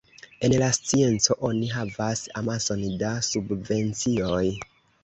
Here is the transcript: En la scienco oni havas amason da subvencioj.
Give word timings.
En 0.47 0.53
la 0.61 0.69
scienco 0.77 1.37
oni 1.49 1.69
havas 1.75 2.25
amason 2.43 2.85
da 3.05 3.13
subvencioj. 3.33 4.45